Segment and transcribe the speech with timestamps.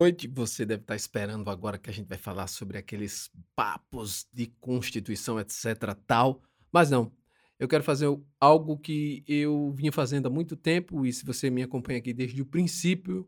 [0.00, 0.28] noite.
[0.28, 5.40] Você deve estar esperando agora que a gente vai falar sobre aqueles papos de constituição,
[5.40, 7.12] etc, tal, mas não.
[7.58, 8.06] Eu quero fazer
[8.38, 12.42] algo que eu vinha fazendo há muito tempo e se você me acompanha aqui desde
[12.42, 13.26] o princípio,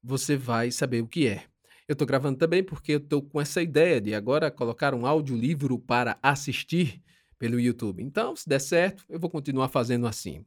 [0.00, 1.44] você vai saber o que é.
[1.88, 5.78] Eu estou gravando também porque eu estou com essa ideia de agora colocar um audiolivro
[5.78, 7.02] para assistir
[7.36, 8.02] pelo YouTube.
[8.02, 10.46] Então, se der certo, eu vou continuar fazendo assim.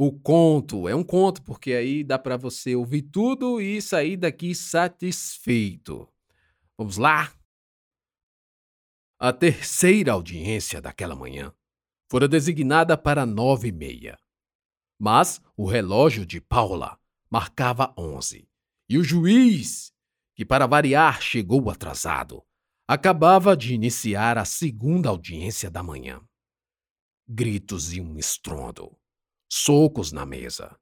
[0.00, 4.54] O conto é um conto, porque aí dá para você ouvir tudo e sair daqui
[4.54, 6.08] satisfeito.
[6.78, 7.36] Vamos lá?
[9.18, 11.52] A terceira audiência daquela manhã
[12.08, 14.16] fora designada para nove e meia.
[15.00, 16.96] Mas o relógio de Paula
[17.28, 18.48] marcava onze.
[18.88, 19.92] E o juiz,
[20.36, 22.44] que para variar chegou atrasado,
[22.86, 26.24] acabava de iniciar a segunda audiência da manhã.
[27.28, 28.96] Gritos e um estrondo.
[29.50, 30.78] Socos na mesa.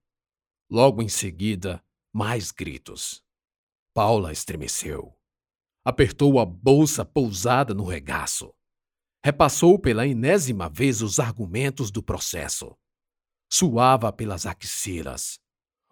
[0.69, 1.80] Logo em seguida,
[2.12, 3.23] mais gritos.
[3.95, 5.16] Paula estremeceu.
[5.84, 8.52] Apertou a bolsa pousada no regaço.
[9.24, 12.77] Repassou pela enésima vez os argumentos do processo.
[13.49, 15.38] Suava pelas axilas.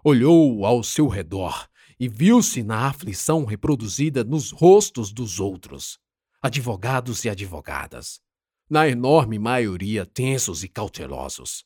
[0.03, 6.01] Olhou ao seu redor e viu-se na aflição reproduzida nos rostos dos outros,
[6.43, 8.21] advogados e advogadas,
[8.69, 11.65] na enorme maioria tensos e cautelosos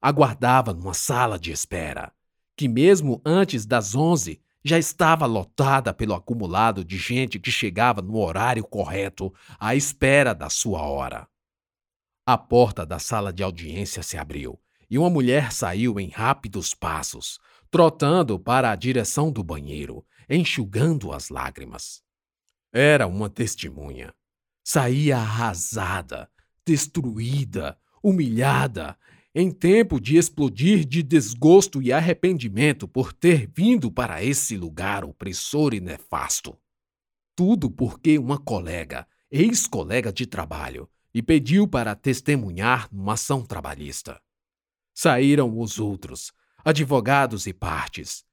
[0.00, 2.12] aguardava numa sala de espera,
[2.56, 8.16] que mesmo antes das onze já estava lotada pelo acumulado de gente que chegava no
[8.18, 11.26] horário correto à espera da sua hora.
[12.26, 17.38] A porta da sala de audiência se abriu e uma mulher saiu em rápidos passos,
[17.70, 22.02] trotando para a direção do banheiro, enxugando as lágrimas.
[22.72, 24.12] Era uma testemunha.
[24.62, 26.30] Saía arrasada,
[26.66, 28.96] destruída, humilhada
[29.34, 35.72] em tempo de explodir de desgosto e arrependimento por ter vindo para esse lugar opressor
[35.72, 36.58] e nefasto.
[37.36, 44.20] Tudo porque uma colega, ex-colega de trabalho, lhe pediu para testemunhar numa ação trabalhista.
[44.92, 46.32] Saíram os outros,
[46.64, 48.24] advogados e partes.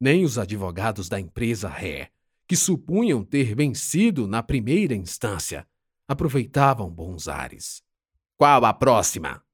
[0.00, 2.10] Nem os advogados da empresa ré,
[2.46, 5.66] que supunham ter vencido na primeira instância,
[6.08, 7.82] aproveitavam bons ares.
[8.36, 9.44] Qual a próxima?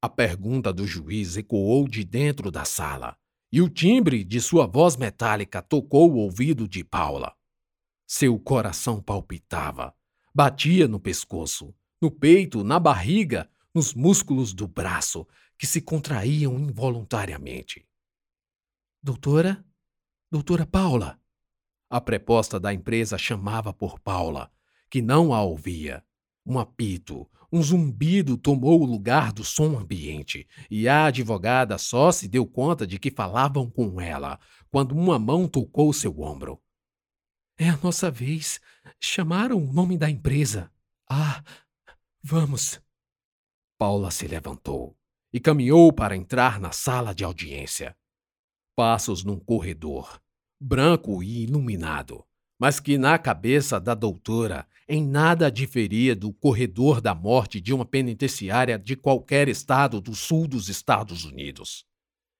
[0.00, 3.16] A pergunta do juiz ecoou de dentro da sala,
[3.50, 7.34] e o timbre de sua voz metálica tocou o ouvido de Paula.
[8.06, 9.92] Seu coração palpitava,
[10.32, 15.26] batia no pescoço, no peito, na barriga, nos músculos do braço,
[15.58, 17.84] que se contraíam involuntariamente.
[19.02, 19.64] Doutora?
[20.30, 21.20] Doutora Paula?
[21.90, 24.48] A preposta da empresa chamava por Paula,
[24.88, 26.04] que não a ouvia.
[26.50, 32.26] Um apito, um zumbido tomou o lugar do som ambiente, e a advogada só se
[32.26, 36.58] deu conta de que falavam com ela quando uma mão tocou seu ombro.
[37.58, 38.60] É a nossa vez.
[38.98, 40.72] Chamaram o nome da empresa.
[41.06, 41.44] Ah,
[42.22, 42.80] vamos.
[43.76, 44.96] Paula se levantou
[45.30, 47.94] e caminhou para entrar na sala de audiência.
[48.74, 50.18] Passos num corredor,
[50.58, 52.24] branco e iluminado,
[52.58, 57.84] mas que na cabeça da doutora em nada diferia do corredor da morte de uma
[57.84, 61.84] penitenciária de qualquer estado do sul dos Estados Unidos.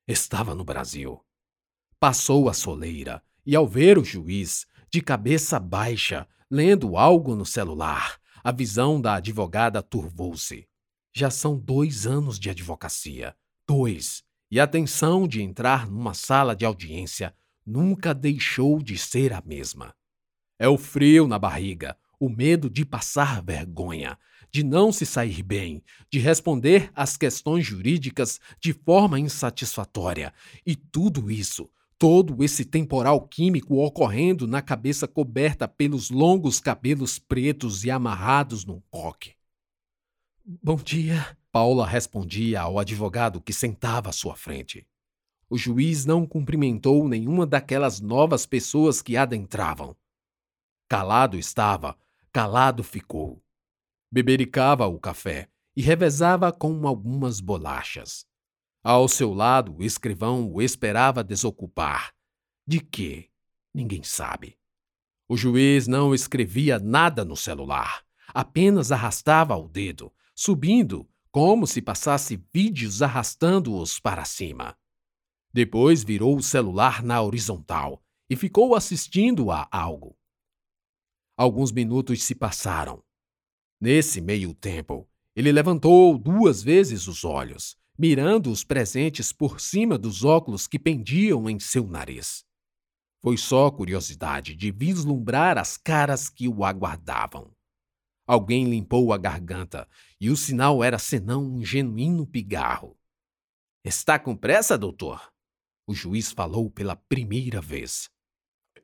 [0.07, 1.21] Estava no Brasil.
[2.01, 8.19] Passou a soleira e, ao ver o juiz, de cabeça baixa, lendo algo no celular,
[8.43, 10.67] a visão da advogada turvou-se.
[11.15, 13.37] Já são dois anos de advocacia.
[13.67, 14.23] Dois.
[14.51, 17.35] E a tensão de entrar numa sala de audiência
[17.67, 19.95] nunca deixou de ser a mesma.
[20.59, 24.19] É o frio na barriga, o medo de passar vergonha,
[24.51, 30.33] de não se sair bem, de responder às questões jurídicas de forma insatisfatória.
[30.67, 37.85] E tudo isso, todo esse temporal químico ocorrendo na cabeça coberta pelos longos cabelos pretos
[37.85, 39.35] e amarrados num coque.
[40.45, 44.87] Bom dia, Paula respondia ao advogado que sentava à sua frente.
[45.49, 49.97] O juiz não cumprimentou nenhuma daquelas novas pessoas que adentravam.
[50.89, 51.99] Calado estava,
[52.33, 53.45] calado ficou.
[54.11, 55.47] Bebericava o café
[55.77, 58.27] e revezava com algumas bolachas.
[58.83, 62.15] Ao seu lado, o escrivão o esperava desocupar.
[62.67, 63.29] De quê?
[63.75, 64.57] Ninguém sabe.
[65.29, 72.43] O juiz não escrevia nada no celular, apenas arrastava o dedo, subindo, como se passasse
[72.51, 74.75] vídeos arrastando-os para cima.
[75.53, 80.18] Depois virou o celular na horizontal e ficou assistindo a algo.
[81.39, 83.01] Alguns minutos se passaram.
[83.81, 90.25] Nesse meio tempo, ele levantou duas vezes os olhos, mirando os presentes por cima dos
[90.25, 92.45] óculos que pendiam em seu nariz.
[93.23, 97.55] Foi só curiosidade de vislumbrar as caras que o aguardavam.
[98.27, 99.89] Alguém limpou a garganta
[100.21, 102.99] e o sinal era senão um genuíno pigarro.
[103.85, 105.33] Está com pressa, doutor?
[105.87, 108.11] O juiz falou pela primeira vez.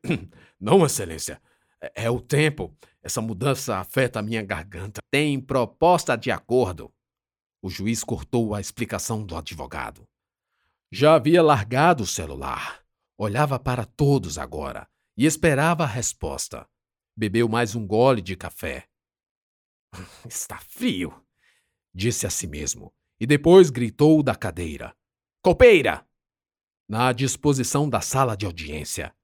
[0.57, 1.41] Não, Excelência.
[1.81, 2.75] É, é o tempo.
[3.01, 5.01] Essa mudança afeta a minha garganta.
[5.11, 6.91] Tem proposta de acordo.
[7.61, 10.07] O juiz cortou a explicação do advogado.
[10.91, 12.83] Já havia largado o celular.
[13.17, 14.87] Olhava para todos agora
[15.17, 16.67] e esperava a resposta.
[17.15, 18.87] Bebeu mais um gole de café.
[20.27, 21.13] Está frio,
[21.93, 24.95] disse a si mesmo, e depois gritou da cadeira:
[25.41, 26.05] Copeira!
[26.87, 29.15] Na disposição da sala de audiência.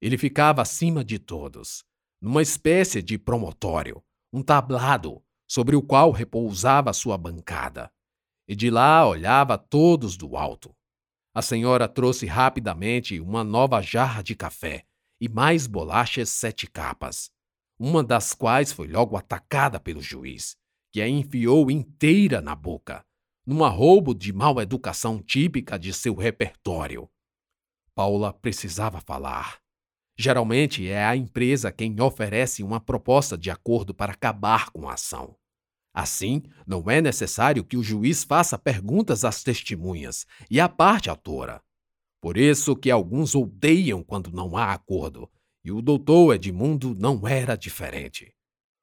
[0.00, 1.84] Ele ficava acima de todos,
[2.24, 7.92] numa espécie de promotório, um tablado sobre o qual repousava sua bancada.
[8.48, 10.74] E de lá olhava todos do alto.
[11.34, 14.86] A senhora trouxe rapidamente uma nova jarra de café
[15.20, 17.30] e mais bolachas sete capas,
[17.78, 20.56] uma das quais foi logo atacada pelo juiz,
[20.90, 23.04] que a enfiou inteira na boca,
[23.44, 27.06] num arrobo de mal educação típica de seu repertório.
[27.94, 29.63] Paula precisava falar.
[30.16, 35.36] Geralmente é a empresa quem oferece uma proposta de acordo para acabar com a ação.
[35.92, 41.62] Assim, não é necessário que o juiz faça perguntas às testemunhas e à parte autora.
[42.20, 45.30] Por isso que alguns odeiam quando não há acordo,
[45.64, 48.34] e o doutor Edmundo não era diferente.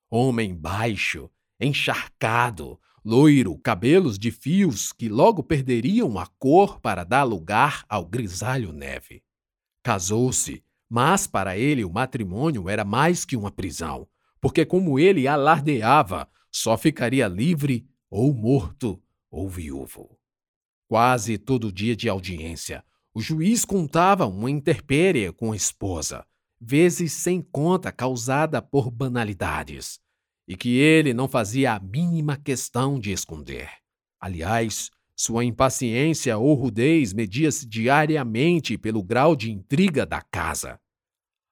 [0.10, 1.30] Homem baixo,
[1.60, 8.72] encharcado, loiro, cabelos de fios que logo perderiam a cor para dar lugar ao grisalho
[8.72, 9.24] neve.
[9.84, 10.64] Casou-se,
[10.94, 14.06] mas para ele o matrimônio era mais que uma prisão,
[14.42, 20.20] porque, como ele alardeava, só ficaria livre ou morto ou viúvo.
[20.90, 22.84] Quase todo dia de audiência,
[23.14, 26.26] o juiz contava uma intempérie com a esposa,
[26.60, 29.98] vezes sem conta causada por banalidades,
[30.46, 33.70] e que ele não fazia a mínima questão de esconder.
[34.20, 40.80] Aliás, sua impaciência ou rudez media-se diariamente pelo grau de intriga da casa.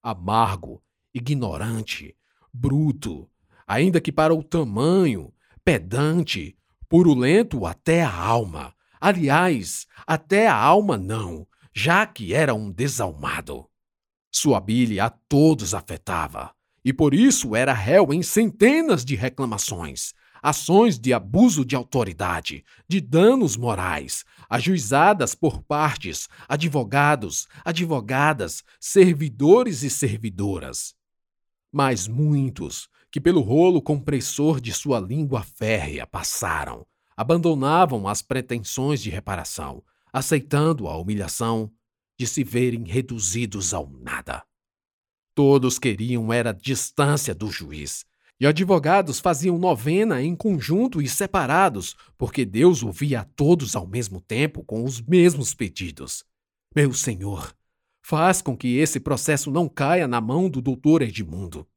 [0.01, 0.81] Amargo,
[1.13, 2.15] ignorante,
[2.51, 3.29] bruto,
[3.67, 5.31] ainda que para o tamanho,
[5.63, 6.57] pedante,
[6.89, 8.73] purulento até a alma.
[8.99, 13.69] Aliás, até a alma não, já que era um desalmado.
[14.31, 20.97] Sua bile a todos afetava, e por isso era réu em centenas de reclamações, ações
[20.97, 30.95] de abuso de autoridade, de danos morais, ajuizadas por partes, advogados, advogadas, servidores e servidoras.
[31.71, 39.09] Mas muitos, que pelo rolo compressor de sua língua férrea passaram, abandonavam as pretensões de
[39.09, 41.71] reparação, aceitando a humilhação
[42.17, 44.43] de se verem reduzidos ao nada.
[45.33, 48.05] Todos queriam era distância do juiz,
[48.39, 54.21] e advogados faziam novena em conjunto e separados, porque Deus ouvia a todos ao mesmo
[54.21, 56.23] tempo com os mesmos pedidos.
[56.73, 57.53] Meu Senhor,
[58.01, 61.67] faz com que esse processo não caia na mão do doutor Edmundo.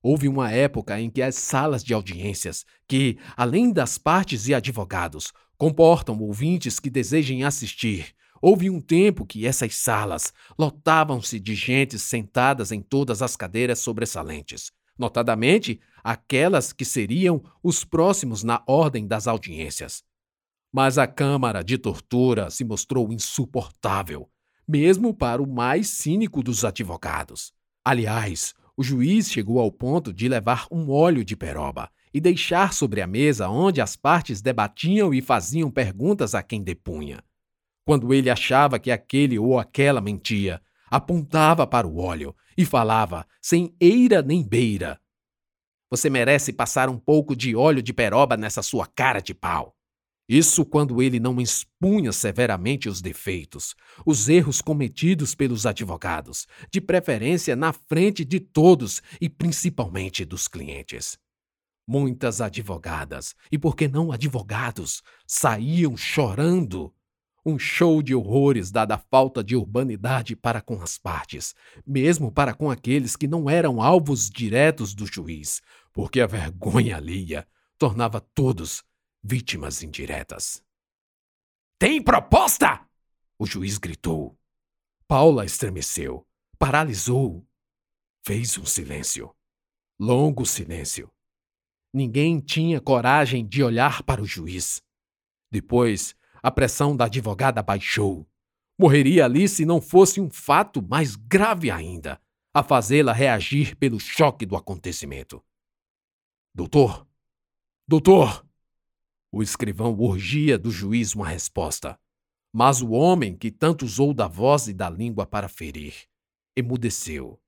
[0.00, 5.32] Houve uma época em que as salas de audiências, que, além das partes e advogados,
[5.56, 12.70] comportam ouvintes que desejem assistir, houve um tempo que essas salas lotavam-se de gentes sentadas
[12.70, 20.02] em todas as cadeiras sobressalentes, notadamente aquelas que seriam os próximos na ordem das audiências.
[20.72, 24.28] Mas a Câmara de Tortura se mostrou insuportável,
[24.66, 27.52] mesmo para o mais cínico dos advogados.
[27.84, 33.00] Aliás, o juiz chegou ao ponto de levar um óleo de peroba e deixar sobre
[33.00, 37.22] a mesa onde as partes debatiam e faziam perguntas a quem depunha.
[37.84, 43.72] Quando ele achava que aquele ou aquela mentia, apontava para o óleo e falava, sem
[43.80, 45.00] eira nem beira:
[45.88, 49.76] Você merece passar um pouco de óleo de peroba nessa sua cara de pau.
[50.28, 53.74] Isso quando ele não expunha severamente os defeitos,
[54.04, 61.16] os erros cometidos pelos advogados, de preferência na frente de todos e principalmente dos clientes.
[61.86, 66.92] Muitas advogadas, e por que não advogados, saíam chorando.
[67.44, 71.54] Um show de horrores dada a falta de urbanidade para com as partes,
[71.86, 75.60] mesmo para com aqueles que não eram alvos diretos do juiz,
[75.92, 77.46] porque a vergonha alheia
[77.78, 78.84] tornava todos
[79.22, 80.62] vítimas indiretas.
[81.78, 82.84] Tem proposta!
[83.38, 84.36] O juiz gritou.
[85.06, 86.26] Paula estremeceu,
[86.58, 87.46] paralisou.
[88.26, 89.34] Fez um silêncio.
[89.98, 91.10] Longo silêncio.
[91.92, 94.82] Ninguém tinha coragem de olhar para o juiz.
[95.50, 98.26] Depois, a pressão da advogada baixou.
[98.78, 102.20] Morreria ali se não fosse um fato mais grave ainda,
[102.54, 105.42] a fazê-la reagir pelo choque do acontecimento.
[106.54, 107.06] Doutor!
[107.86, 108.46] Doutor!
[109.30, 111.98] O escrivão urgia do juiz uma resposta.
[112.52, 115.94] Mas o homem que tanto usou da voz e da língua para ferir,
[116.56, 117.38] emudeceu,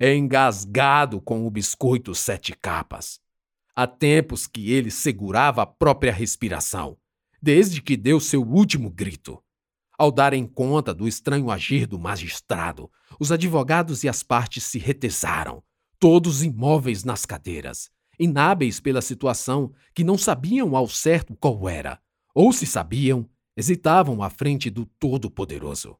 [0.00, 3.20] engasgado com o biscoito sete capas.
[3.76, 6.96] Há tempos que ele segurava a própria respiração,
[7.40, 9.42] desde que deu seu último grito.
[9.98, 15.62] Ao darem conta do estranho agir do magistrado, os advogados e as partes se retesaram,
[15.98, 22.00] todos imóveis nas cadeiras, inábeis pela situação que não sabiam ao certo qual era,
[22.34, 25.96] ou se sabiam, hesitavam à frente do Todo-Poderoso.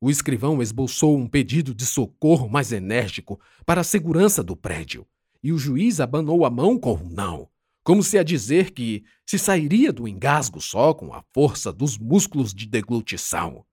[0.00, 5.06] O escrivão esboçou um pedido de socorro mais enérgico para a segurança do prédio,
[5.42, 7.48] e o juiz abanou a mão com um não,
[7.86, 12.52] como se a dizer que se sairia do engasgo só com a força dos músculos
[12.52, 13.64] de deglutição.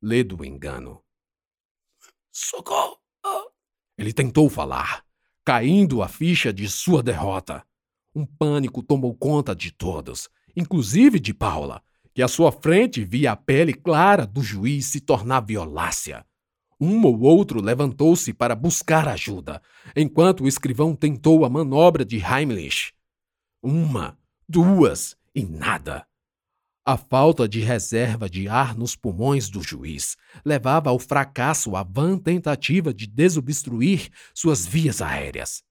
[0.00, 1.04] Lê do engano.
[2.32, 2.96] Socorro!
[3.98, 5.04] Ele tentou falar,
[5.44, 7.62] caindo a ficha de sua derrota.
[8.14, 11.82] Um pânico tomou conta de todos, inclusive de Paula,
[12.14, 16.24] que à sua frente via a pele clara do juiz se tornar violácea.
[16.80, 19.60] Um ou outro levantou-se para buscar ajuda,
[19.94, 22.94] enquanto o escrivão tentou a manobra de Heimlich.
[23.66, 26.06] Uma, duas e nada.
[26.84, 32.18] A falta de reserva de ar nos pulmões do juiz levava ao fracasso a vã
[32.18, 35.62] tentativa de desobstruir suas vias aéreas.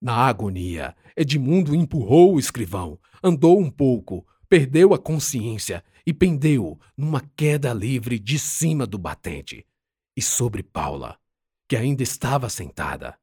[0.00, 7.20] Na agonia, Edmundo empurrou o escrivão, andou um pouco, perdeu a consciência e pendeu numa
[7.36, 9.66] queda livre de cima do batente
[10.16, 11.18] e sobre Paula,
[11.68, 13.18] que ainda estava sentada.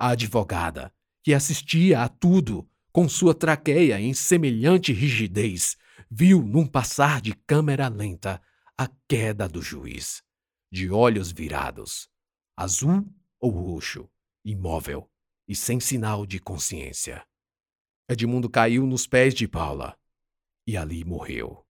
[0.00, 0.90] A advogada,
[1.22, 2.66] que assistia a tudo
[2.98, 5.76] com sua traqueia em semelhante rigidez,
[6.10, 8.42] viu num passar de câmera lenta
[8.76, 10.20] a queda do juiz,
[10.68, 12.10] de olhos virados,
[12.56, 13.06] azul
[13.38, 14.10] ou roxo,
[14.44, 15.08] imóvel
[15.46, 17.24] e sem sinal de consciência.
[18.08, 19.96] Edmundo caiu nos pés de Paula
[20.66, 21.64] e ali morreu.